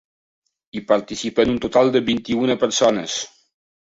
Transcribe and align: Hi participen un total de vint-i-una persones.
Hi 0.77 0.81
participen 0.91 1.53
un 1.55 1.59
total 1.67 1.93
de 1.97 2.01
vint-i-una 2.09 2.57
persones. 2.65 3.19